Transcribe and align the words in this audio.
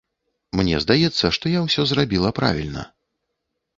Мне 0.59 0.79
здаецца, 0.85 1.25
што 1.37 1.45
я 1.57 1.63
ўсё 1.67 1.81
зрабіла 1.91 2.29
правільна. 2.41 2.87